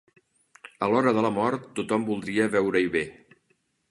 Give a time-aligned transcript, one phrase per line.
[0.85, 3.03] A l'hora de la mort tothom voldria veure-hi bé.